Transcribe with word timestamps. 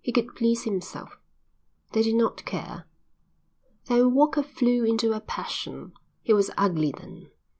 He 0.00 0.12
could 0.12 0.34
please 0.34 0.64
himself. 0.64 1.18
They 1.92 2.00
did 2.00 2.14
not 2.14 2.46
care. 2.46 2.86
Then 3.84 4.14
Walker 4.14 4.42
flew 4.42 4.82
into 4.82 5.12
a 5.12 5.20
passion. 5.20 5.92
He 6.22 6.32
was 6.32 6.50
ugly 6.56 6.90
then. 6.90 7.28